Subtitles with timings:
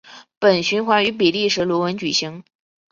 [0.39, 2.43] 本循环于比利时鲁汶举行。